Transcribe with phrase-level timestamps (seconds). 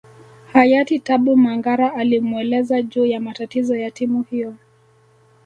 [0.53, 4.55] Hayati Tabu Mangara alimueleza juu ya matatizo ya timu hiyo